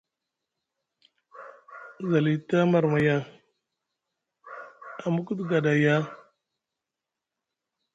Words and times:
Zalita 2.09 2.57
marmaya, 2.71 3.17
amuku 5.05 5.31
te 5.37 5.43
ga 5.49 5.57
ɗa 5.65 5.73
ya? 5.83 5.95